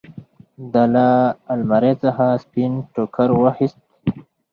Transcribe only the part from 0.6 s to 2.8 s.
ده له المارۍ څخه سپين